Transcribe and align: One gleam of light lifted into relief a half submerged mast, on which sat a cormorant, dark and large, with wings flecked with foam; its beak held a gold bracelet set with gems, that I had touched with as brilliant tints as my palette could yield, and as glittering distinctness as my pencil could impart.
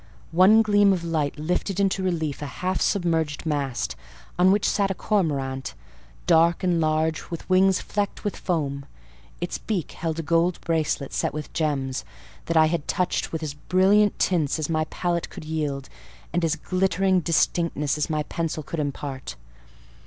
One 0.31 0.63
gleam 0.63 0.91
of 0.93 1.03
light 1.03 1.37
lifted 1.37 1.79
into 1.79 2.01
relief 2.01 2.41
a 2.41 2.47
half 2.47 2.81
submerged 2.81 3.45
mast, 3.45 3.95
on 4.39 4.51
which 4.51 4.67
sat 4.67 4.89
a 4.89 4.95
cormorant, 4.95 5.75
dark 6.25 6.63
and 6.63 6.81
large, 6.81 7.29
with 7.29 7.47
wings 7.47 7.79
flecked 7.81 8.23
with 8.23 8.35
foam; 8.35 8.87
its 9.41 9.59
beak 9.59 9.91
held 9.91 10.17
a 10.17 10.23
gold 10.23 10.59
bracelet 10.61 11.13
set 11.13 11.35
with 11.35 11.53
gems, 11.53 12.03
that 12.47 12.57
I 12.57 12.65
had 12.65 12.87
touched 12.87 13.31
with 13.31 13.43
as 13.43 13.53
brilliant 13.53 14.17
tints 14.17 14.57
as 14.57 14.69
my 14.71 14.85
palette 14.85 15.29
could 15.29 15.45
yield, 15.45 15.87
and 16.33 16.43
as 16.43 16.55
glittering 16.55 17.19
distinctness 17.19 17.95
as 17.95 18.09
my 18.09 18.23
pencil 18.23 18.63
could 18.63 18.79
impart. 18.79 19.35